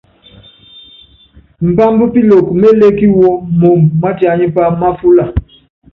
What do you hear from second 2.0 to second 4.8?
Piloko mélékí wɔ́ moomb mátíánípá